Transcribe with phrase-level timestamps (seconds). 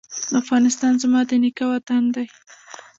[0.41, 2.25] افغانستان زما د نیکه وطن دی؟